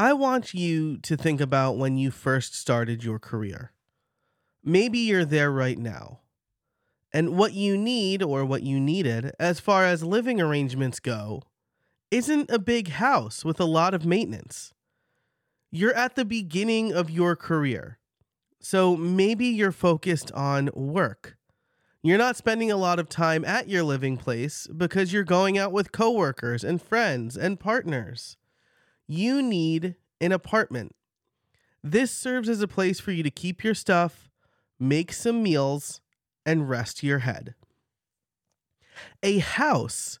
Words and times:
I 0.00 0.14
want 0.14 0.54
you 0.54 0.96
to 0.96 1.14
think 1.14 1.42
about 1.42 1.76
when 1.76 1.98
you 1.98 2.10
first 2.10 2.54
started 2.54 3.04
your 3.04 3.18
career. 3.18 3.72
Maybe 4.64 4.98
you're 4.98 5.26
there 5.26 5.50
right 5.50 5.76
now. 5.76 6.20
And 7.12 7.36
what 7.36 7.52
you 7.52 7.76
need 7.76 8.22
or 8.22 8.46
what 8.46 8.62
you 8.62 8.80
needed, 8.80 9.32
as 9.38 9.60
far 9.60 9.84
as 9.84 10.02
living 10.02 10.40
arrangements 10.40 11.00
go, 11.00 11.42
isn't 12.10 12.50
a 12.50 12.58
big 12.58 12.88
house 12.88 13.44
with 13.44 13.60
a 13.60 13.66
lot 13.66 13.92
of 13.92 14.06
maintenance. 14.06 14.72
You're 15.70 15.92
at 15.92 16.16
the 16.16 16.24
beginning 16.24 16.94
of 16.94 17.10
your 17.10 17.36
career. 17.36 17.98
So 18.58 18.96
maybe 18.96 19.48
you're 19.48 19.70
focused 19.70 20.32
on 20.32 20.70
work. 20.72 21.36
You're 22.02 22.16
not 22.16 22.36
spending 22.36 22.72
a 22.72 22.78
lot 22.78 22.98
of 22.98 23.10
time 23.10 23.44
at 23.44 23.68
your 23.68 23.82
living 23.82 24.16
place 24.16 24.66
because 24.74 25.12
you're 25.12 25.24
going 25.24 25.58
out 25.58 25.72
with 25.72 25.92
coworkers 25.92 26.64
and 26.64 26.80
friends 26.80 27.36
and 27.36 27.60
partners. 27.60 28.38
You 29.12 29.42
need 29.42 29.96
an 30.20 30.30
apartment. 30.30 30.94
This 31.82 32.12
serves 32.12 32.48
as 32.48 32.62
a 32.62 32.68
place 32.68 33.00
for 33.00 33.10
you 33.10 33.24
to 33.24 33.30
keep 33.30 33.64
your 33.64 33.74
stuff, 33.74 34.30
make 34.78 35.12
some 35.12 35.42
meals, 35.42 36.00
and 36.46 36.68
rest 36.70 37.02
your 37.02 37.18
head. 37.18 37.56
A 39.24 39.40
house 39.40 40.20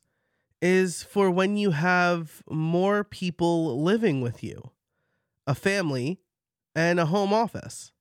is 0.60 1.04
for 1.04 1.30
when 1.30 1.56
you 1.56 1.70
have 1.70 2.42
more 2.50 3.04
people 3.04 3.80
living 3.80 4.22
with 4.22 4.42
you, 4.42 4.72
a 5.46 5.54
family, 5.54 6.18
and 6.74 6.98
a 6.98 7.06
home 7.06 7.32
office. 7.32 7.92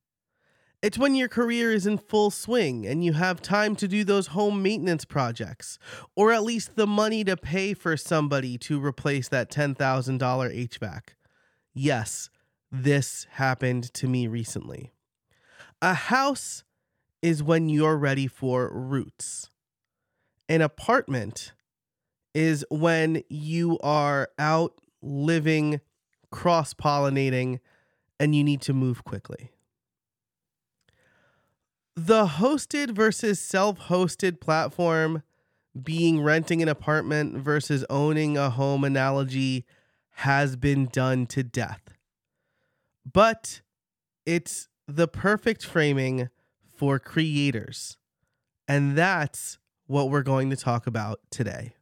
It's 0.81 0.97
when 0.97 1.13
your 1.13 1.27
career 1.27 1.73
is 1.73 1.85
in 1.85 1.97
full 1.97 2.31
swing 2.31 2.88
and 2.88 3.03
you 3.03 3.11
have 3.13 3.41
time 3.41 3.75
to 3.77 3.88
do 3.88 4.05
those 4.05 4.27
home 4.27 4.61
maintenance 4.63 5.03
projects, 5.03 5.77
or 6.15 6.31
at 6.31 6.43
least 6.43 6.77
the 6.77 6.88
money 6.88 7.25
to 7.25 7.35
pay 7.35 7.73
for 7.73 7.97
somebody 7.97 8.57
to 8.59 8.83
replace 8.83 9.27
that 9.27 9.52
$10,000 9.52 9.75
HVAC. 10.17 11.02
Yes, 11.73 12.29
this 12.71 13.27
happened 13.31 13.93
to 13.95 14.07
me 14.07 14.27
recently. 14.27 14.93
A 15.81 15.94
house 15.94 16.63
is 17.22 17.44
when 17.44 17.67
you're 17.67 17.97
ready 17.97 18.27
for 18.27 18.72
roots. 18.72 19.50
An 20.47 20.61
apartment 20.61 21.52
is 22.33 22.66
when 22.69 23.22
you 23.30 23.77
are 23.80 24.30
out 24.39 24.73
living, 25.02 25.81
cross 26.31 26.73
pollinating, 26.73 27.59
and 28.17 28.33
you 28.33 28.45
need 28.45 28.61
to 28.61 28.73
move 28.73 29.03
quickly. 29.03 29.52
The 32.02 32.28
hosted 32.28 32.92
versus 32.92 33.42
self 33.42 33.78
hosted 33.78 34.39
platform 34.39 35.22
being 35.83 36.23
renting 36.23 36.61
an 36.61 36.69
apartment 36.69 37.36
versus 37.36 37.83
owning 37.89 38.38
a 38.38 38.50
home 38.50 38.86
analogy 38.86 39.66
has 40.11 40.56
been 40.56 40.86
done 40.86 41.25
to 41.25 41.44
death. 41.44 41.81
But 43.06 43.59
it's 44.25 44.69
the 44.88 45.09
perfect 45.09 45.66
framing 45.66 46.30
for 46.73 47.00
creators. 47.00 47.97
And 48.66 48.97
that's 48.97 49.58
what 49.86 50.09
we're 50.09 50.23
going 50.23 50.52
to 50.52 50.56
talk 50.56 50.88
about 50.88 51.19
today. 51.30 51.73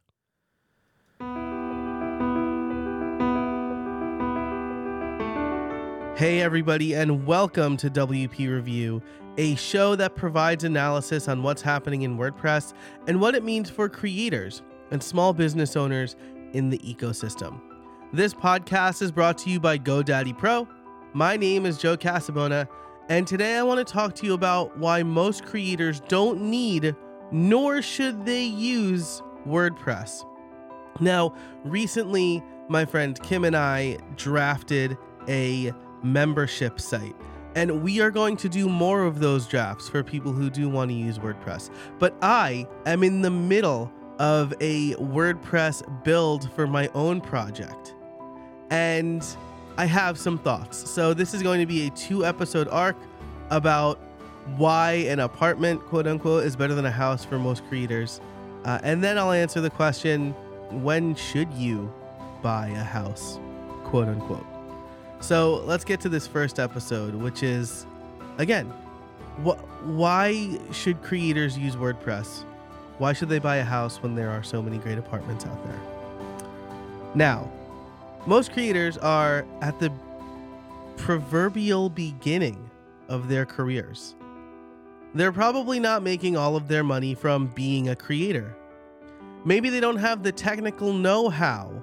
Hey, 6.18 6.40
everybody, 6.40 6.96
and 6.96 7.24
welcome 7.24 7.76
to 7.76 7.88
WP 7.88 8.52
Review, 8.52 9.00
a 9.38 9.54
show 9.54 9.94
that 9.94 10.16
provides 10.16 10.64
analysis 10.64 11.28
on 11.28 11.44
what's 11.44 11.62
happening 11.62 12.02
in 12.02 12.18
WordPress 12.18 12.74
and 13.06 13.20
what 13.20 13.36
it 13.36 13.44
means 13.44 13.70
for 13.70 13.88
creators 13.88 14.62
and 14.90 15.00
small 15.00 15.32
business 15.32 15.76
owners 15.76 16.16
in 16.52 16.68
the 16.68 16.78
ecosystem. 16.78 17.60
This 18.12 18.34
podcast 18.34 19.00
is 19.00 19.12
brought 19.12 19.38
to 19.38 19.50
you 19.50 19.60
by 19.60 19.78
GoDaddy 19.78 20.36
Pro. 20.36 20.66
My 21.12 21.36
name 21.36 21.66
is 21.66 21.78
Joe 21.78 21.96
Casabona, 21.96 22.66
and 23.08 23.26
today 23.28 23.56
I 23.56 23.62
want 23.62 23.86
to 23.86 23.90
talk 23.90 24.14
to 24.16 24.26
you 24.26 24.34
about 24.34 24.76
why 24.76 25.04
most 25.04 25.44
creators 25.44 26.00
don't 26.08 26.42
need 26.42 26.96
nor 27.30 27.80
should 27.80 28.26
they 28.26 28.42
use 28.42 29.22
WordPress. 29.46 30.24
Now, 30.98 31.34
recently, 31.64 32.42
my 32.68 32.84
friend 32.84 33.20
Kim 33.22 33.44
and 33.44 33.56
I 33.56 33.98
drafted 34.16 34.98
a 35.28 35.72
membership 36.02 36.80
site. 36.80 37.14
And 37.58 37.82
we 37.82 38.00
are 38.00 38.12
going 38.12 38.36
to 38.36 38.48
do 38.48 38.68
more 38.68 39.02
of 39.02 39.18
those 39.18 39.48
drafts 39.48 39.88
for 39.88 40.04
people 40.04 40.30
who 40.30 40.48
do 40.48 40.68
want 40.68 40.92
to 40.92 40.94
use 40.94 41.18
WordPress. 41.18 41.70
But 41.98 42.14
I 42.22 42.68
am 42.86 43.02
in 43.02 43.20
the 43.20 43.32
middle 43.32 43.90
of 44.20 44.54
a 44.60 44.94
WordPress 44.94 46.04
build 46.04 46.52
for 46.52 46.68
my 46.68 46.88
own 46.94 47.20
project. 47.20 47.96
And 48.70 49.26
I 49.76 49.86
have 49.86 50.20
some 50.20 50.38
thoughts. 50.38 50.88
So, 50.88 51.12
this 51.12 51.34
is 51.34 51.42
going 51.42 51.58
to 51.58 51.66
be 51.66 51.88
a 51.88 51.90
two 51.90 52.24
episode 52.24 52.68
arc 52.68 52.96
about 53.50 53.98
why 54.56 54.92
an 55.08 55.18
apartment, 55.18 55.80
quote 55.80 56.06
unquote, 56.06 56.44
is 56.44 56.54
better 56.54 56.76
than 56.76 56.86
a 56.86 56.92
house 56.92 57.24
for 57.24 57.40
most 57.40 57.66
creators. 57.66 58.20
Uh, 58.66 58.78
and 58.84 59.02
then 59.02 59.18
I'll 59.18 59.32
answer 59.32 59.60
the 59.60 59.70
question 59.70 60.30
when 60.70 61.16
should 61.16 61.52
you 61.54 61.92
buy 62.40 62.68
a 62.68 62.84
house, 62.84 63.40
quote 63.82 64.06
unquote. 64.06 64.46
So 65.20 65.62
let's 65.66 65.84
get 65.84 66.00
to 66.00 66.08
this 66.08 66.26
first 66.26 66.58
episode, 66.58 67.14
which 67.14 67.42
is 67.42 67.86
again, 68.38 68.66
wh- 69.44 69.58
why 69.86 70.58
should 70.72 71.02
creators 71.02 71.58
use 71.58 71.76
WordPress? 71.76 72.44
Why 72.98 73.12
should 73.12 73.28
they 73.28 73.38
buy 73.38 73.56
a 73.56 73.64
house 73.64 74.02
when 74.02 74.14
there 74.14 74.30
are 74.30 74.42
so 74.42 74.62
many 74.62 74.78
great 74.78 74.98
apartments 74.98 75.44
out 75.44 75.64
there? 75.64 75.80
Now, 77.14 77.50
most 78.26 78.52
creators 78.52 78.98
are 78.98 79.46
at 79.60 79.78
the 79.80 79.92
proverbial 80.96 81.90
beginning 81.90 82.68
of 83.08 83.28
their 83.28 83.46
careers. 83.46 84.14
They're 85.14 85.32
probably 85.32 85.80
not 85.80 86.02
making 86.02 86.36
all 86.36 86.56
of 86.56 86.68
their 86.68 86.84
money 86.84 87.14
from 87.14 87.46
being 87.48 87.88
a 87.88 87.96
creator. 87.96 88.54
Maybe 89.44 89.70
they 89.70 89.80
don't 89.80 89.96
have 89.96 90.22
the 90.22 90.32
technical 90.32 90.92
know 90.92 91.28
how 91.28 91.82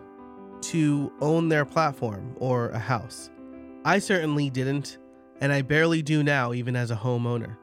to 0.72 1.12
own 1.22 1.50
their 1.50 1.66
platform 1.66 2.36
or 2.40 2.70
a 2.70 2.80
house. 2.80 3.30
I 3.84 4.00
certainly 4.00 4.50
didn't, 4.50 4.98
and 5.40 5.52
I 5.52 5.62
barely 5.62 6.02
do 6.02 6.24
now, 6.24 6.54
even 6.54 6.76
as 6.76 6.90
a 6.90 6.96
homeowner. 6.96 7.58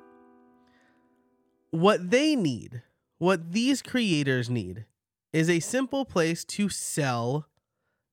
What 1.71 2.11
they 2.11 2.37
need, 2.37 2.83
what 3.19 3.53
these 3.53 3.83
creators 3.83 4.49
need, 4.49 4.87
is 5.33 5.51
a 5.51 5.61
simple 5.61 6.05
place 6.05 6.45
to 6.45 6.69
sell 6.69 7.49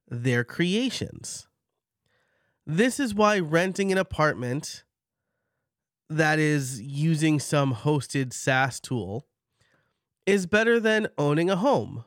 their 0.07 0.43
creations. 0.43 1.47
This 2.65 2.99
is 2.99 3.13
why 3.13 3.39
renting 3.39 3.91
an 3.91 3.97
apartment 3.97 4.83
that 6.09 6.39
is 6.39 6.81
using 6.81 7.39
some 7.39 7.75
hosted 7.75 8.33
SaaS 8.33 8.79
tool 8.79 9.27
is 10.25 10.47
better 10.47 10.79
than 10.79 11.07
owning 11.17 11.49
a 11.49 11.55
home 11.55 12.05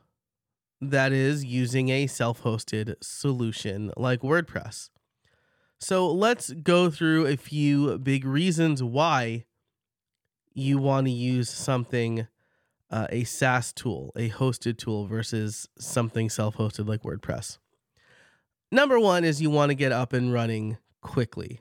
that 0.91 1.11
is 1.11 1.45
using 1.45 1.89
a 1.89 2.07
self 2.07 2.43
hosted 2.43 2.95
solution 3.01 3.91
like 3.97 4.21
WordPress. 4.21 4.89
So 5.79 6.09
let's 6.11 6.51
go 6.51 6.89
through 6.89 7.27
a 7.27 7.35
few 7.35 7.97
big 7.97 8.25
reasons 8.25 8.81
why 8.81 9.45
you 10.53 10.77
want 10.77 11.07
to 11.07 11.11
use 11.11 11.49
something, 11.49 12.27
uh, 12.89 13.07
a 13.09 13.23
SaaS 13.23 13.73
tool, 13.73 14.11
a 14.15 14.29
hosted 14.29 14.77
tool 14.77 15.07
versus 15.07 15.67
something 15.77 16.29
self 16.29 16.57
hosted 16.57 16.87
like 16.87 17.03
WordPress. 17.03 17.57
Number 18.71 18.99
one 18.99 19.23
is 19.23 19.41
you 19.41 19.49
want 19.49 19.69
to 19.69 19.75
get 19.75 19.91
up 19.91 20.13
and 20.13 20.33
running 20.33 20.77
quickly. 21.01 21.59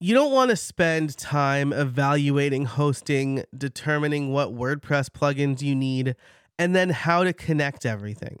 You 0.00 0.14
don't 0.14 0.32
want 0.32 0.50
to 0.50 0.56
spend 0.56 1.16
time 1.16 1.72
evaluating 1.72 2.66
hosting, 2.66 3.42
determining 3.56 4.30
what 4.32 4.54
WordPress 4.54 5.10
plugins 5.10 5.60
you 5.60 5.74
need, 5.74 6.14
and 6.58 6.74
then 6.74 6.90
how 6.90 7.24
to 7.24 7.32
connect 7.32 7.86
everything. 7.86 8.38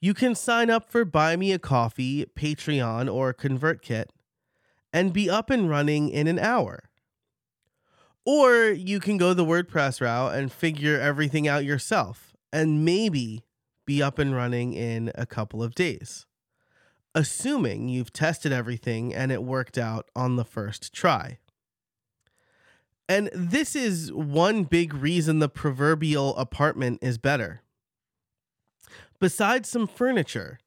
You 0.00 0.14
can 0.14 0.34
sign 0.34 0.70
up 0.70 0.90
for 0.90 1.04
Buy 1.04 1.36
Me 1.36 1.52
a 1.52 1.58
Coffee, 1.58 2.24
Patreon, 2.36 3.12
or 3.12 3.34
ConvertKit 3.34 4.06
and 4.92 5.12
be 5.12 5.28
up 5.28 5.50
and 5.50 5.68
running 5.68 6.08
in 6.08 6.26
an 6.26 6.38
hour. 6.38 6.84
Or 8.24 8.66
you 8.66 9.00
can 9.00 9.16
go 9.16 9.34
the 9.34 9.44
WordPress 9.44 10.00
route 10.00 10.34
and 10.34 10.52
figure 10.52 11.00
everything 11.00 11.48
out 11.48 11.64
yourself 11.64 12.36
and 12.52 12.84
maybe 12.84 13.44
be 13.86 14.02
up 14.02 14.18
and 14.18 14.34
running 14.34 14.74
in 14.74 15.10
a 15.14 15.26
couple 15.26 15.62
of 15.62 15.74
days, 15.74 16.26
assuming 17.14 17.88
you've 17.88 18.12
tested 18.12 18.52
everything 18.52 19.14
and 19.14 19.32
it 19.32 19.42
worked 19.42 19.78
out 19.78 20.10
on 20.14 20.36
the 20.36 20.44
first 20.44 20.92
try. 20.92 21.38
And 23.08 23.30
this 23.32 23.74
is 23.74 24.12
one 24.12 24.64
big 24.64 24.92
reason 24.92 25.38
the 25.38 25.48
proverbial 25.48 26.36
apartment 26.36 26.98
is 27.02 27.16
better. 27.16 27.62
Besides 29.18 29.68
some 29.68 29.86
furniture, 29.86 30.58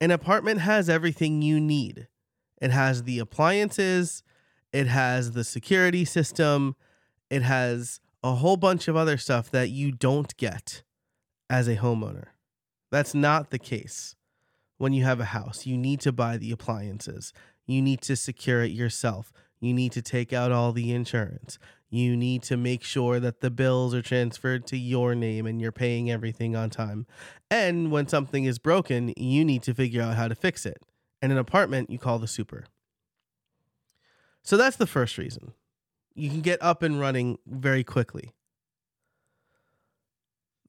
an 0.00 0.10
apartment 0.10 0.60
has 0.60 0.88
everything 0.88 1.42
you 1.42 1.60
need. 1.60 2.08
It 2.62 2.70
has 2.70 3.02
the 3.02 3.18
appliances, 3.18 4.22
it 4.72 4.86
has 4.86 5.32
the 5.32 5.44
security 5.44 6.04
system, 6.04 6.76
it 7.28 7.42
has 7.42 8.00
a 8.22 8.36
whole 8.36 8.56
bunch 8.56 8.88
of 8.88 8.96
other 8.96 9.18
stuff 9.18 9.50
that 9.50 9.70
you 9.70 9.92
don't 9.92 10.34
get 10.36 10.82
as 11.50 11.68
a 11.68 11.76
homeowner. 11.76 12.26
That's 12.90 13.14
not 13.14 13.50
the 13.50 13.58
case 13.58 14.14
when 14.78 14.92
you 14.92 15.04
have 15.04 15.20
a 15.20 15.26
house. 15.26 15.66
You 15.66 15.76
need 15.76 16.00
to 16.00 16.12
buy 16.12 16.36
the 16.36 16.52
appliances. 16.52 17.32
You 17.66 17.82
need 17.82 18.00
to 18.02 18.16
secure 18.16 18.62
it 18.62 18.70
yourself. 18.70 19.32
You 19.64 19.72
need 19.72 19.92
to 19.92 20.02
take 20.02 20.32
out 20.32 20.52
all 20.52 20.72
the 20.72 20.92
insurance. 20.92 21.58
You 21.88 22.16
need 22.16 22.42
to 22.44 22.56
make 22.56 22.82
sure 22.82 23.18
that 23.20 23.40
the 23.40 23.50
bills 23.50 23.94
are 23.94 24.02
transferred 24.02 24.66
to 24.66 24.76
your 24.76 25.14
name 25.14 25.46
and 25.46 25.60
you're 25.60 25.72
paying 25.72 26.10
everything 26.10 26.54
on 26.54 26.68
time. 26.68 27.06
And 27.50 27.90
when 27.90 28.06
something 28.08 28.44
is 28.44 28.58
broken, 28.58 29.14
you 29.16 29.44
need 29.44 29.62
to 29.62 29.72
figure 29.72 30.02
out 30.02 30.16
how 30.16 30.28
to 30.28 30.34
fix 30.34 30.66
it. 30.66 30.82
And 31.22 31.32
an 31.32 31.38
apartment, 31.38 31.88
you 31.88 31.98
call 31.98 32.18
the 32.18 32.26
super. 32.26 32.64
So 34.42 34.56
that's 34.58 34.76
the 34.76 34.86
first 34.86 35.16
reason. 35.16 35.52
You 36.14 36.28
can 36.28 36.42
get 36.42 36.62
up 36.62 36.82
and 36.82 37.00
running 37.00 37.38
very 37.46 37.84
quickly. 37.84 38.32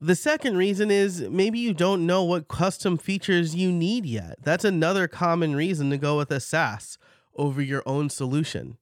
The 0.00 0.14
second 0.14 0.56
reason 0.56 0.90
is 0.90 1.22
maybe 1.22 1.58
you 1.58 1.74
don't 1.74 2.06
know 2.06 2.22
what 2.22 2.48
custom 2.48 2.96
features 2.96 3.54
you 3.54 3.72
need 3.72 4.06
yet. 4.06 4.36
That's 4.42 4.64
another 4.64 5.08
common 5.08 5.54
reason 5.54 5.90
to 5.90 5.98
go 5.98 6.16
with 6.16 6.30
a 6.30 6.40
SaaS 6.40 6.98
over 7.36 7.60
your 7.62 7.82
own 7.86 8.10
solution. 8.10 8.78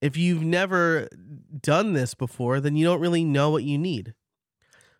If 0.00 0.16
you've 0.16 0.42
never 0.42 1.08
done 1.60 1.92
this 1.92 2.14
before, 2.14 2.60
then 2.60 2.76
you 2.76 2.84
don't 2.84 3.00
really 3.00 3.24
know 3.24 3.50
what 3.50 3.64
you 3.64 3.78
need. 3.78 4.14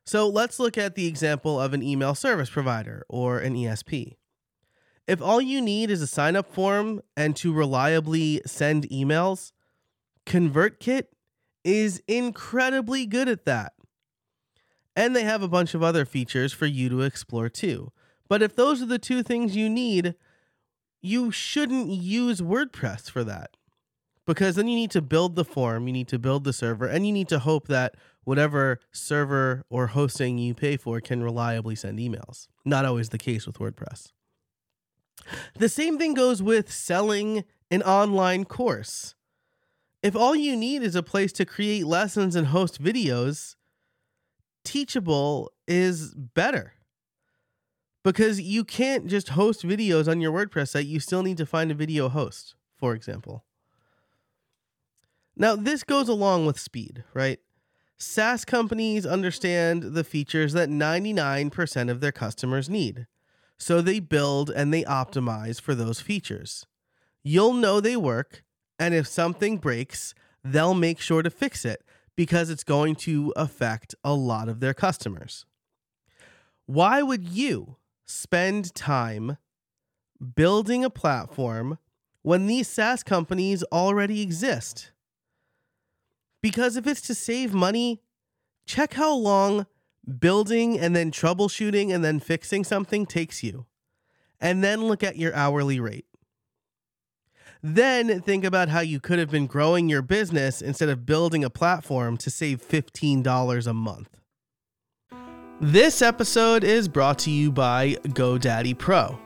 So 0.05 0.29
let's 0.29 0.59
look 0.59 0.79
at 0.79 0.95
the 0.95 1.07
example 1.07 1.61
of 1.61 1.75
an 1.75 1.83
email 1.83 2.15
service 2.15 2.51
provider 2.51 3.05
or 3.09 3.39
an 3.39 3.55
ESP. 3.55 4.17
If 5.07 5.23
all 5.23 5.41
you 5.41 5.61
need 5.61 5.91
is 5.91 6.03
a 6.03 6.07
sign 6.07 6.37
up 6.37 6.53
form 6.53 7.01
and 7.17 7.37
to 7.37 7.53
reliably 7.53 8.43
send 8.47 8.89
emails, 8.89 9.53
ConvertKit 10.27 11.05
is 11.65 12.03
incredibly 12.09 13.07
good 13.07 13.29
at 13.29 13.45
that. 13.45 13.73
And 14.97 15.15
they 15.15 15.25
have 15.25 15.43
a 15.43 15.49
bunch 15.49 15.75
of 15.75 15.83
other 15.83 16.05
features 16.05 16.53
for 16.53 16.67
you 16.67 16.89
to 16.89 17.03
explore 17.03 17.49
too. 17.49 17.93
But 18.29 18.43
if 18.43 18.57
those 18.57 18.83
are 18.83 18.87
the 18.87 18.99
two 18.99 19.23
things 19.23 19.57
you 19.57 19.69
need, 19.69 20.15
you 21.01 21.31
shouldn't 21.31 21.89
use 21.89 22.41
WordPress 22.41 23.11
for 23.11 23.25
that. 23.25 23.51
Because 24.29 24.57
then 24.57 24.69
you 24.69 24.77
need 24.77 24.91
to 24.91 25.01
build 25.01 25.37
the 25.37 25.45
form, 25.45 25.87
you 25.87 25.93
need 25.95 26.09
to 26.09 26.19
build 26.19 26.45
the 26.45 26.53
server, 26.53 26.85
and 26.85 27.07
you 27.07 27.15
need 27.15 27.29
to 27.31 27.39
hope 27.39 27.67
that 27.69 27.95
whatever 28.25 28.79
server 28.93 29.65
or 29.71 29.87
hosting 29.87 30.37
you 30.37 30.53
pay 30.53 30.77
for 30.77 31.01
can 31.01 31.23
reliably 31.23 31.75
send 31.75 31.99
emails. 31.99 32.47
Not 32.63 32.85
always 32.85 33.09
the 33.09 33.17
case 33.17 33.47
with 33.47 33.59
WordPress. 33.59 34.13
The 35.55 35.71
same 35.71 35.97
thing 35.97 36.13
goes 36.13 36.43
with 36.43 36.71
selling 36.71 37.45
an 37.71 37.83
online 37.85 38.45
course. 38.45 39.15
If 40.03 40.15
all 40.15 40.37
you 40.37 40.57
need 40.57 40.83
is 40.83 40.95
a 40.95 41.03
place 41.03 41.33
to 41.33 41.47
create 41.47 41.87
lessons 41.87 42.37
and 42.37 42.49
host 42.49 42.83
videos, 42.83 43.57
Teachable 44.63 45.51
is 45.67 46.13
better 46.15 46.75
because 48.05 48.39
you 48.43 48.63
can't 48.63 49.07
just 49.07 49.31
host 49.31 49.63
videos 49.63 50.07
on 50.07 50.21
your 50.21 50.33
WordPress 50.33 50.69
site. 50.69 50.85
You 50.85 51.01
still 51.01 51.23
need 51.23 51.39
to 51.39 51.47
find 51.47 51.71
a 51.71 51.75
video 51.75 52.11
host, 52.11 52.57
for 52.77 52.93
example. 52.93 53.47
Now, 55.41 55.55
this 55.55 55.85
goes 55.85 56.09
along 56.09 56.47
with 56.47 56.59
speed, 56.59 57.05
right? 57.15 57.39
SaaS 57.97 58.45
companies 58.45 59.07
understand 59.07 59.95
the 59.95 60.03
features 60.03 60.53
that 60.53 60.69
99% 60.69 61.91
of 61.91 62.01
their 62.01 62.11
customers 62.11 62.69
need. 62.69 63.07
So 63.57 63.81
they 63.81 64.01
build 64.01 64.51
and 64.51 64.75
they 64.75 64.83
optimize 64.83 65.61
for 65.61 65.77
those 65.77 66.01
features. 66.01 66.67
You'll 67.23 67.55
know 67.55 67.81
they 67.81 67.97
work, 67.97 68.43
and 68.81 68.95
if 68.95 69.07
something 69.07 69.59
breaks, 69.59 70.13
they'll 70.43 70.75
make 70.75 71.01
sure 71.01 71.23
to 71.23 71.31
fix 71.31 71.65
it 71.65 71.85
because 72.17 72.51
it's 72.51 72.65
going 72.65 72.97
to 72.97 73.33
affect 73.37 73.95
a 74.03 74.15
lot 74.15 74.49
of 74.49 74.59
their 74.59 74.75
customers. 74.75 75.47
Why 76.67 77.01
would 77.01 77.29
you 77.29 77.77
spend 78.07 78.75
time 78.75 79.39
building 80.35 80.85
a 80.85 80.91
platform 80.91 81.79
when 82.23 82.47
these 82.47 82.69
SaaS 82.69 83.05
companies 83.05 83.63
already 83.71 84.21
exist? 84.21 84.91
Because 86.43 86.77
if 86.77 86.87
it's 86.87 87.01
to 87.03 87.15
save 87.15 87.53
money, 87.53 88.01
check 88.67 88.95
how 88.95 89.15
long 89.15 89.67
building 90.19 90.79
and 90.79 90.95
then 90.95 91.11
troubleshooting 91.11 91.93
and 91.93 92.05
then 92.05 92.21
fixing 92.21 92.65
something 92.65 93.07
takes 93.07 93.43
you. 93.43 93.67
And 94.41 94.63
then 94.63 94.85
look 94.85 95.03
at 95.03 95.17
your 95.17 95.35
hourly 95.35 95.81
rate. 95.81 96.07
Then 97.61 98.21
think 98.21 98.45
about 98.45 98.69
how 98.69 98.81
you 98.81 99.01
could 99.01 99.19
have 99.19 99.31
been 99.31 99.47
growing 99.47 99.89
your 99.89 100.03
business 100.03 100.63
instead 100.63 100.89
of 100.89 101.05
building 101.05 101.43
a 101.43 101.51
platform 101.51 102.17
to 102.19 102.31
save 102.31 102.63
$15 102.63 103.67
a 103.67 103.75
month. 103.75 104.11
This 105.61 106.03
episode 106.03 106.63
is 106.63 106.87
brought 106.87 107.19
to 107.21 107.33
you 107.33 107.51
by 107.51 107.97
GoDaddy 108.05 108.79
Pro. 108.79 109.19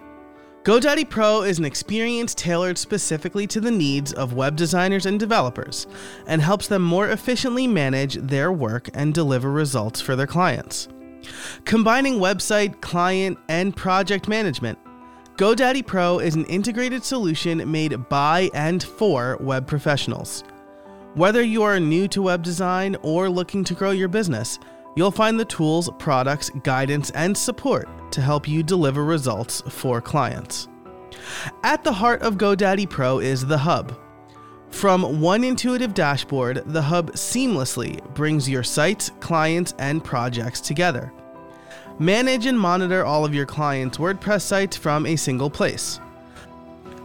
GoDaddy 0.64 1.10
Pro 1.10 1.42
is 1.42 1.58
an 1.58 1.64
experience 1.64 2.36
tailored 2.36 2.78
specifically 2.78 3.48
to 3.48 3.60
the 3.60 3.70
needs 3.72 4.12
of 4.12 4.34
web 4.34 4.54
designers 4.54 5.06
and 5.06 5.18
developers 5.18 5.88
and 6.28 6.40
helps 6.40 6.68
them 6.68 6.82
more 6.82 7.10
efficiently 7.10 7.66
manage 7.66 8.14
their 8.14 8.52
work 8.52 8.88
and 8.94 9.12
deliver 9.12 9.50
results 9.50 10.00
for 10.00 10.14
their 10.14 10.28
clients. 10.28 10.86
Combining 11.64 12.20
website, 12.20 12.80
client, 12.80 13.38
and 13.48 13.74
project 13.74 14.28
management, 14.28 14.78
GoDaddy 15.34 15.84
Pro 15.84 16.20
is 16.20 16.36
an 16.36 16.44
integrated 16.44 17.02
solution 17.02 17.68
made 17.68 18.08
by 18.08 18.48
and 18.54 18.84
for 18.84 19.38
web 19.40 19.66
professionals. 19.66 20.44
Whether 21.14 21.42
you 21.42 21.64
are 21.64 21.80
new 21.80 22.06
to 22.06 22.22
web 22.22 22.44
design 22.44 22.96
or 23.02 23.28
looking 23.28 23.64
to 23.64 23.74
grow 23.74 23.90
your 23.90 24.06
business, 24.06 24.60
you'll 24.94 25.10
find 25.10 25.38
the 25.38 25.44
tools, 25.44 25.90
products, 25.98 26.50
guidance, 26.62 27.10
and 27.10 27.36
support 27.36 27.88
to 28.12 28.20
help 28.20 28.46
you 28.46 28.62
deliver 28.62 29.04
results 29.04 29.62
for 29.68 30.00
clients. 30.00 30.68
At 31.62 31.84
the 31.84 31.92
heart 31.92 32.22
of 32.22 32.36
GoDaddy 32.36 32.88
Pro 32.88 33.18
is 33.18 33.46
the 33.46 33.58
Hub. 33.58 33.98
From 34.70 35.20
one 35.20 35.44
intuitive 35.44 35.92
dashboard, 35.92 36.62
the 36.66 36.82
Hub 36.82 37.12
seamlessly 37.12 38.02
brings 38.14 38.48
your 38.48 38.62
sites, 38.62 39.10
clients, 39.20 39.74
and 39.78 40.02
projects 40.02 40.60
together. 40.60 41.12
Manage 41.98 42.46
and 42.46 42.58
monitor 42.58 43.04
all 43.04 43.24
of 43.24 43.34
your 43.34 43.46
clients' 43.46 43.98
WordPress 43.98 44.42
sites 44.42 44.76
from 44.76 45.04
a 45.04 45.14
single 45.14 45.50
place. 45.50 46.00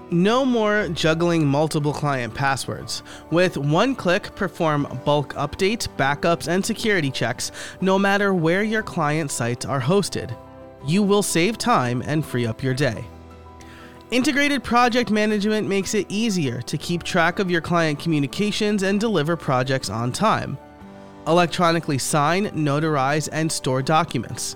No 0.10 0.46
more 0.46 0.88
juggling 0.94 1.46
multiple 1.46 1.92
client 1.92 2.34
passwords. 2.34 3.04
With 3.30 3.58
one 3.58 3.94
click, 3.94 4.34
perform 4.36 4.88
bulk 5.04 5.34
updates, 5.34 5.86
backups, 5.98 6.48
and 6.48 6.66
security 6.66 7.12
checks 7.12 7.52
no 7.82 8.00
matter 8.00 8.34
where 8.34 8.64
your 8.64 8.84
client 8.84 9.32
sites 9.32 9.66
are 9.66 9.82
hosted. 9.82 10.38
You 10.86 11.04
will 11.04 11.24
save 11.24 11.58
time 11.58 12.02
and 12.06 12.26
free 12.26 12.46
up 12.46 12.64
your 12.64 12.74
day. 12.74 13.04
Integrated 14.10 14.64
project 14.64 15.12
management 15.12 15.68
makes 15.68 15.94
it 15.94 16.06
easier 16.08 16.62
to 16.62 16.78
keep 16.78 17.04
track 17.04 17.40
of 17.40 17.52
your 17.52 17.60
client 17.60 18.00
communications 18.00 18.84
and 18.84 19.02
deliver 19.02 19.36
projects 19.36 19.90
on 19.90 20.14
time. 20.14 20.58
Electronically 21.28 21.98
sign, 21.98 22.46
notarize, 22.52 23.28
and 23.34 23.52
store 23.52 23.82
documents. 23.82 24.56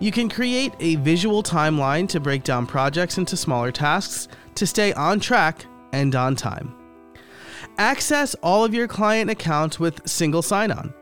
You 0.00 0.10
can 0.10 0.30
create 0.30 0.72
a 0.80 0.96
visual 0.96 1.42
timeline 1.42 2.08
to 2.08 2.20
break 2.20 2.42
down 2.42 2.66
projects 2.66 3.18
into 3.18 3.36
smaller 3.36 3.70
tasks 3.70 4.28
to 4.54 4.66
stay 4.66 4.94
on 4.94 5.20
track 5.20 5.66
and 5.92 6.14
on 6.14 6.36
time. 6.36 6.74
Access 7.76 8.34
all 8.42 8.64
of 8.64 8.72
your 8.72 8.88
client 8.88 9.30
accounts 9.30 9.78
with 9.78 10.08
single 10.08 10.40
sign 10.40 10.70
on. 10.72 10.94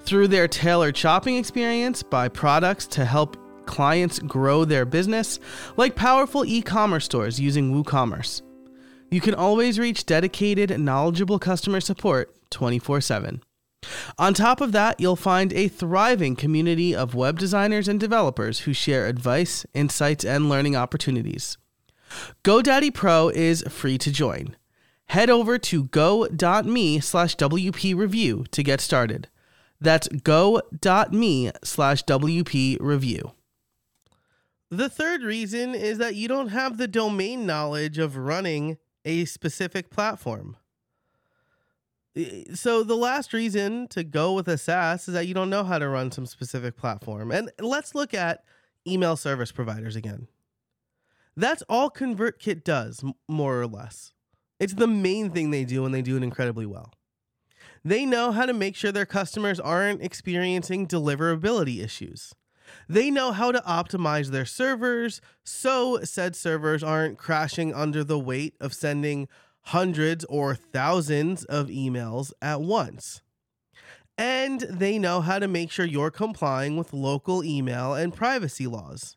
Through 0.00 0.28
their 0.28 0.48
tailored 0.48 0.96
shopping 0.96 1.36
experience, 1.36 2.02
buy 2.02 2.28
products 2.28 2.88
to 2.88 3.04
help 3.04 3.36
clients 3.66 4.18
grow 4.18 4.64
their 4.64 4.84
business, 4.84 5.38
like 5.76 5.94
powerful 5.94 6.44
e 6.44 6.60
commerce 6.60 7.04
stores 7.04 7.38
using 7.38 7.72
WooCommerce. 7.72 8.42
You 9.12 9.20
can 9.20 9.34
always 9.34 9.78
reach 9.78 10.06
dedicated, 10.06 10.76
knowledgeable 10.80 11.38
customer 11.38 11.80
support 11.80 12.34
24 12.50 13.00
7. 13.00 13.42
On 14.18 14.34
top 14.34 14.60
of 14.60 14.72
that, 14.72 15.00
you'll 15.00 15.16
find 15.16 15.52
a 15.52 15.68
thriving 15.68 16.36
community 16.36 16.94
of 16.94 17.14
web 17.14 17.38
designers 17.38 17.88
and 17.88 17.98
developers 17.98 18.60
who 18.60 18.72
share 18.72 19.06
advice, 19.06 19.64
insights, 19.74 20.24
and 20.24 20.48
learning 20.48 20.76
opportunities. 20.76 21.56
GoDaddy 22.44 22.92
Pro 22.92 23.28
is 23.28 23.62
free 23.68 23.98
to 23.98 24.10
join. 24.10 24.56
Head 25.06 25.30
over 25.30 25.58
to 25.58 25.84
go.me 25.84 27.00
slash 27.00 27.36
WP 27.36 27.96
review 27.96 28.44
to 28.50 28.62
get 28.62 28.80
started. 28.80 29.28
That's 29.80 30.08
go.me 30.08 31.50
slash 31.64 32.04
WP 32.04 32.76
review. 32.80 33.32
The 34.70 34.88
third 34.88 35.22
reason 35.22 35.74
is 35.74 35.98
that 35.98 36.14
you 36.14 36.28
don't 36.28 36.48
have 36.48 36.76
the 36.76 36.86
domain 36.86 37.44
knowledge 37.44 37.98
of 37.98 38.16
running 38.16 38.78
a 39.04 39.24
specific 39.24 39.90
platform 39.90 40.56
Eh, 42.16 42.44
so 42.54 42.82
the 42.82 42.96
last 42.96 43.32
reason 43.32 43.88
to 43.88 44.04
go 44.04 44.32
with 44.32 44.48
a 44.48 44.58
SaaS 44.58 45.08
is 45.08 45.14
that 45.14 45.26
you 45.26 45.34
don't 45.34 45.50
know 45.50 45.64
how 45.64 45.78
to 45.78 45.88
run 45.88 46.10
some 46.10 46.26
specific 46.26 46.76
platform. 46.76 47.30
And 47.30 47.50
let's 47.58 47.94
look 47.94 48.14
at 48.14 48.44
email 48.86 49.16
service 49.16 49.52
providers 49.52 49.96
again. 49.96 50.28
That's 51.36 51.62
all 51.68 51.90
ConvertKit 51.90 52.64
does, 52.64 53.04
more 53.28 53.60
or 53.60 53.66
less. 53.66 54.12
It's 54.58 54.74
the 54.74 54.86
main 54.86 55.30
thing 55.30 55.50
they 55.50 55.64
do, 55.64 55.86
and 55.86 55.94
they 55.94 56.02
do 56.02 56.16
it 56.16 56.22
incredibly 56.22 56.66
well. 56.66 56.92
They 57.84 58.04
know 58.04 58.32
how 58.32 58.44
to 58.44 58.52
make 58.52 58.76
sure 58.76 58.92
their 58.92 59.06
customers 59.06 59.58
aren't 59.58 60.02
experiencing 60.02 60.86
deliverability 60.86 61.82
issues. 61.82 62.34
They 62.88 63.10
know 63.10 63.32
how 63.32 63.52
to 63.52 63.60
optimize 63.60 64.28
their 64.28 64.44
servers 64.44 65.20
so 65.44 66.00
said 66.04 66.36
servers 66.36 66.82
aren't 66.82 67.18
crashing 67.18 67.72
under 67.72 68.04
the 68.04 68.18
weight 68.18 68.54
of 68.60 68.74
sending 68.74 69.28
hundreds 69.62 70.24
or 70.26 70.54
thousands 70.54 71.44
of 71.44 71.68
emails 71.68 72.32
at 72.40 72.60
once. 72.60 73.22
And 74.18 74.60
they 74.60 74.98
know 74.98 75.20
how 75.20 75.38
to 75.38 75.48
make 75.48 75.70
sure 75.70 75.86
you're 75.86 76.10
complying 76.10 76.76
with 76.76 76.92
local 76.92 77.42
email 77.42 77.94
and 77.94 78.14
privacy 78.14 78.66
laws. 78.66 79.16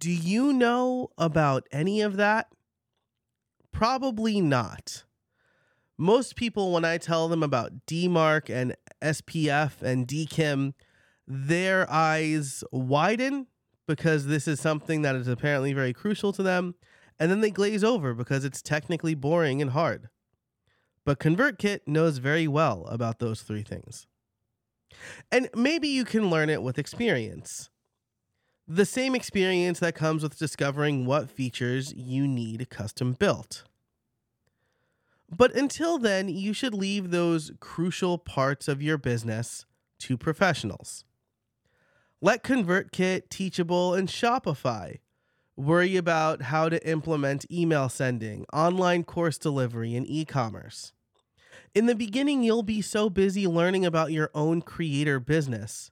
Do 0.00 0.10
you 0.10 0.52
know 0.52 1.10
about 1.16 1.66
any 1.70 2.00
of 2.00 2.16
that? 2.16 2.48
Probably 3.72 4.40
not. 4.40 5.04
Most 5.98 6.36
people, 6.36 6.72
when 6.72 6.84
I 6.84 6.98
tell 6.98 7.28
them 7.28 7.42
about 7.42 7.86
DMARC 7.86 8.50
and 8.50 8.76
SPF 9.00 9.80
and 9.82 10.06
DKIM, 10.06 10.74
their 11.26 11.90
eyes 11.90 12.62
widen 12.70 13.46
because 13.86 14.26
this 14.26 14.48
is 14.48 14.60
something 14.60 15.02
that 15.02 15.14
is 15.14 15.28
apparently 15.28 15.72
very 15.72 15.92
crucial 15.92 16.32
to 16.32 16.42
them, 16.42 16.74
and 17.18 17.30
then 17.30 17.40
they 17.40 17.50
glaze 17.50 17.82
over 17.82 18.14
because 18.14 18.44
it's 18.44 18.62
technically 18.62 19.14
boring 19.14 19.62
and 19.62 19.70
hard. 19.70 20.08
But 21.04 21.18
ConvertKit 21.20 21.80
knows 21.86 22.18
very 22.18 22.48
well 22.48 22.86
about 22.86 23.20
those 23.20 23.42
three 23.42 23.62
things. 23.62 24.06
And 25.30 25.48
maybe 25.54 25.88
you 25.88 26.04
can 26.04 26.30
learn 26.30 26.50
it 26.50 26.62
with 26.62 26.78
experience. 26.78 27.70
The 28.66 28.84
same 28.84 29.14
experience 29.14 29.78
that 29.78 29.94
comes 29.94 30.22
with 30.22 30.38
discovering 30.38 31.06
what 31.06 31.30
features 31.30 31.94
you 31.94 32.26
need 32.26 32.68
custom 32.70 33.12
built. 33.12 33.64
But 35.34 35.54
until 35.54 35.98
then, 35.98 36.28
you 36.28 36.52
should 36.52 36.74
leave 36.74 37.10
those 37.10 37.52
crucial 37.60 38.18
parts 38.18 38.68
of 38.68 38.82
your 38.82 38.98
business 38.98 39.64
to 40.00 40.16
professionals. 40.16 41.04
Let 42.20 42.42
ConvertKit, 42.42 43.28
Teachable, 43.28 43.94
and 43.94 44.08
Shopify 44.08 44.98
worry 45.56 45.96
about 45.96 46.42
how 46.42 46.68
to 46.68 46.86
implement 46.88 47.50
email 47.50 47.88
sending, 47.88 48.44
online 48.52 49.04
course 49.04 49.38
delivery, 49.38 49.94
and 49.94 50.08
e 50.08 50.24
commerce. 50.24 50.92
In 51.74 51.86
the 51.86 51.94
beginning, 51.94 52.42
you'll 52.42 52.62
be 52.62 52.80
so 52.80 53.10
busy 53.10 53.46
learning 53.46 53.84
about 53.84 54.12
your 54.12 54.30
own 54.34 54.62
creator 54.62 55.20
business 55.20 55.90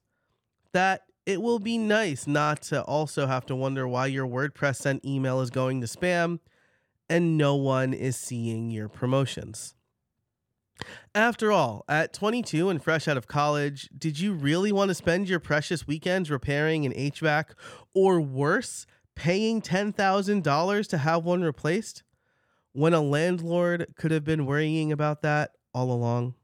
that 0.72 1.02
it 1.26 1.40
will 1.40 1.58
be 1.58 1.78
nice 1.78 2.26
not 2.26 2.62
to 2.62 2.82
also 2.82 3.26
have 3.26 3.46
to 3.46 3.56
wonder 3.56 3.88
why 3.88 4.06
your 4.06 4.26
WordPress 4.26 4.76
sent 4.76 5.04
email 5.04 5.40
is 5.40 5.50
going 5.50 5.80
to 5.80 5.86
spam 5.86 6.40
and 7.08 7.38
no 7.38 7.54
one 7.54 7.94
is 7.94 8.16
seeing 8.16 8.70
your 8.70 8.88
promotions. 8.88 9.74
After 11.14 11.52
all, 11.52 11.84
at 11.88 12.12
22 12.12 12.68
and 12.68 12.82
fresh 12.82 13.06
out 13.06 13.16
of 13.16 13.28
college, 13.28 13.88
did 13.96 14.18
you 14.18 14.34
really 14.34 14.72
want 14.72 14.88
to 14.88 14.94
spend 14.94 15.28
your 15.28 15.38
precious 15.38 15.86
weekends 15.86 16.30
repairing 16.30 16.84
an 16.84 16.92
HVAC 16.92 17.50
or 17.94 18.20
worse, 18.20 18.86
paying 19.14 19.62
$10,000 19.62 20.88
to 20.88 20.98
have 20.98 21.24
one 21.24 21.42
replaced 21.42 22.02
when 22.72 22.92
a 22.92 23.00
landlord 23.00 23.94
could 23.96 24.10
have 24.10 24.24
been 24.24 24.46
worrying 24.46 24.92
about 24.92 25.22
that 25.22 25.52
all 25.72 25.90
along? 25.92 26.34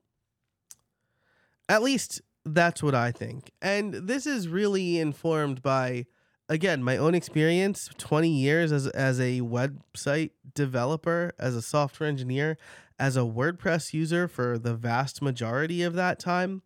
At 1.69 1.83
least 1.83 2.21
that's 2.45 2.83
what 2.83 2.95
I 2.95 3.13
think. 3.13 3.51
And 3.61 3.95
this 3.95 4.27
is 4.27 4.49
really 4.49 4.99
informed 4.99 5.63
by 5.63 6.07
again, 6.51 6.83
my 6.83 6.97
own 6.97 7.15
experience 7.15 7.89
20 7.97 8.29
years 8.29 8.73
as, 8.73 8.89
as 8.89 9.21
a 9.21 9.41
website 9.41 10.33
developer, 10.53 11.33
as 11.39 11.55
a 11.55 11.63
software 11.63 12.09
engineer, 12.09 12.59
as 12.99 13.17
a 13.17 13.21
WordPress 13.21 13.95
user 13.95 14.27
for 14.27 14.59
the 14.59 14.75
vast 14.75 15.23
majority 15.23 15.83
of 15.83 15.95
that 15.95 16.19
time. 16.19 16.63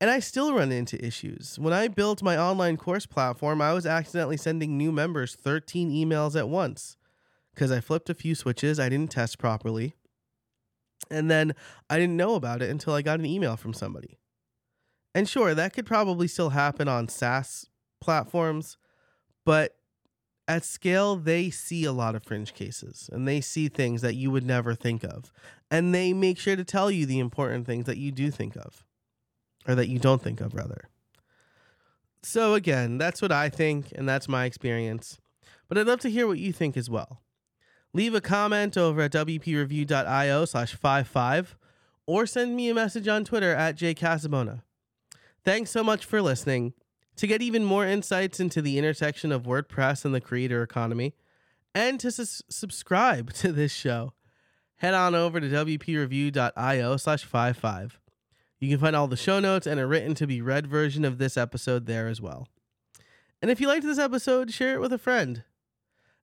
And 0.00 0.10
I 0.10 0.20
still 0.20 0.54
run 0.54 0.72
into 0.72 1.02
issues. 1.02 1.58
When 1.58 1.72
I 1.72 1.88
built 1.88 2.22
my 2.22 2.36
online 2.36 2.76
course 2.76 3.06
platform, 3.06 3.62
I 3.62 3.72
was 3.72 3.86
accidentally 3.86 4.36
sending 4.36 4.76
new 4.76 4.92
members 4.92 5.34
13 5.34 5.90
emails 5.90 6.36
at 6.38 6.48
once 6.48 6.96
because 7.54 7.70
I 7.70 7.80
flipped 7.80 8.10
a 8.10 8.14
few 8.14 8.34
switches 8.34 8.80
I 8.80 8.88
didn't 8.88 9.12
test 9.12 9.38
properly. 9.38 9.94
And 11.10 11.30
then 11.30 11.54
I 11.88 11.98
didn't 11.98 12.16
know 12.16 12.34
about 12.34 12.62
it 12.62 12.70
until 12.70 12.94
I 12.94 13.02
got 13.02 13.20
an 13.20 13.26
email 13.26 13.56
from 13.56 13.72
somebody. 13.72 14.18
And 15.14 15.28
sure, 15.28 15.54
that 15.54 15.72
could 15.72 15.86
probably 15.86 16.26
still 16.26 16.50
happen 16.50 16.88
on 16.88 17.08
SaaS 17.08 17.66
platforms, 18.00 18.76
but 19.44 19.76
at 20.46 20.64
scale, 20.64 21.16
they 21.16 21.50
see 21.50 21.84
a 21.84 21.92
lot 21.92 22.14
of 22.14 22.24
fringe 22.24 22.52
cases 22.52 23.08
and 23.12 23.26
they 23.26 23.40
see 23.40 23.68
things 23.68 24.02
that 24.02 24.14
you 24.14 24.30
would 24.30 24.44
never 24.44 24.74
think 24.74 25.04
of. 25.04 25.32
And 25.70 25.94
they 25.94 26.12
make 26.12 26.38
sure 26.38 26.56
to 26.56 26.64
tell 26.64 26.90
you 26.90 27.06
the 27.06 27.18
important 27.18 27.66
things 27.66 27.86
that 27.86 27.96
you 27.96 28.12
do 28.12 28.30
think 28.30 28.56
of, 28.56 28.84
or 29.66 29.74
that 29.74 29.88
you 29.88 29.98
don't 29.98 30.22
think 30.22 30.40
of, 30.40 30.54
rather. 30.54 30.88
So, 32.22 32.54
again, 32.54 32.98
that's 32.98 33.20
what 33.20 33.32
I 33.32 33.48
think, 33.48 33.92
and 33.94 34.08
that's 34.08 34.28
my 34.28 34.44
experience. 34.44 35.18
But 35.68 35.78
I'd 35.78 35.86
love 35.86 36.00
to 36.00 36.10
hear 36.10 36.26
what 36.26 36.38
you 36.38 36.52
think 36.52 36.76
as 36.76 36.88
well. 36.88 37.20
Leave 37.92 38.14
a 38.14 38.20
comment 38.20 38.76
over 38.76 39.02
at 39.02 39.12
wpreview.io 39.12 40.44
slash 40.44 40.72
55 40.72 41.56
or 42.06 42.26
send 42.26 42.56
me 42.56 42.68
a 42.68 42.74
message 42.74 43.08
on 43.08 43.24
Twitter 43.24 43.54
at 43.54 43.76
jcasabona. 43.76 44.62
Thanks 45.44 45.70
so 45.70 45.84
much 45.84 46.04
for 46.04 46.20
listening. 46.20 46.74
To 47.16 47.26
get 47.28 47.42
even 47.42 47.64
more 47.64 47.86
insights 47.86 48.40
into 48.40 48.60
the 48.60 48.78
intersection 48.78 49.30
of 49.30 49.44
WordPress 49.44 50.04
and 50.04 50.12
the 50.12 50.20
creator 50.20 50.62
economy, 50.62 51.14
and 51.72 52.00
to 52.00 52.10
su- 52.10 52.42
subscribe 52.48 53.32
to 53.34 53.52
this 53.52 53.72
show, 53.72 54.14
head 54.76 54.94
on 54.94 55.14
over 55.14 55.40
to 55.40 55.46
wpreview.io 55.46 56.96
slash 56.96 57.24
55. 57.24 58.00
You 58.60 58.68
can 58.68 58.78
find 58.78 58.96
all 58.96 59.08
the 59.08 59.16
show 59.16 59.40
notes 59.40 59.66
and 59.66 59.78
a 59.78 59.86
written 59.86 60.14
to 60.14 60.26
be 60.26 60.40
read 60.40 60.66
version 60.66 61.04
of 61.04 61.18
this 61.18 61.36
episode 61.36 61.86
there 61.86 62.08
as 62.08 62.20
well. 62.20 62.48
And 63.42 63.50
if 63.50 63.60
you 63.60 63.68
liked 63.68 63.84
this 63.84 63.98
episode, 63.98 64.52
share 64.52 64.74
it 64.74 64.80
with 64.80 64.92
a 64.92 64.98
friend, 64.98 65.44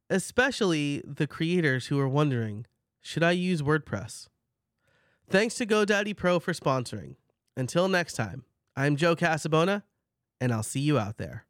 especially 0.10 1.04
the 1.06 1.28
creators 1.28 1.88
who 1.88 2.00
are 2.00 2.10
wondering 2.10 2.66
should 3.04 3.24
I 3.24 3.32
use 3.32 3.62
WordPress? 3.62 4.28
Thanks 5.28 5.56
to 5.56 5.66
GoDaddy 5.66 6.16
Pro 6.16 6.40
for 6.40 6.54
sponsoring. 6.54 7.16
Until 7.58 7.88
next 7.88 8.14
time, 8.14 8.44
I'm 8.76 8.96
Joe 8.96 9.16
Casabona 9.16 9.84
and 10.40 10.52
I'll 10.52 10.64
see 10.64 10.80
you 10.80 11.00
out 11.00 11.18
there. 11.18 11.46